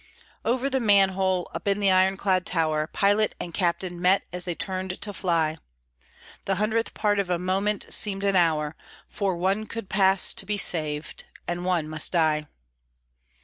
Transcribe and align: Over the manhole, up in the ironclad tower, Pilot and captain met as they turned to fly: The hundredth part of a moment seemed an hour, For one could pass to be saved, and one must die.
Over 0.43 0.67
the 0.67 0.79
manhole, 0.79 1.47
up 1.53 1.67
in 1.67 1.79
the 1.79 1.91
ironclad 1.91 2.43
tower, 2.43 2.87
Pilot 2.87 3.35
and 3.39 3.53
captain 3.53 4.01
met 4.01 4.23
as 4.33 4.45
they 4.45 4.55
turned 4.55 4.99
to 4.99 5.13
fly: 5.13 5.59
The 6.45 6.55
hundredth 6.55 6.95
part 6.95 7.19
of 7.19 7.29
a 7.29 7.37
moment 7.37 7.93
seemed 7.93 8.23
an 8.23 8.35
hour, 8.35 8.75
For 9.07 9.37
one 9.37 9.67
could 9.67 9.89
pass 9.89 10.33
to 10.33 10.45
be 10.47 10.57
saved, 10.57 11.25
and 11.47 11.63
one 11.65 11.87
must 11.87 12.11
die. 12.13 12.47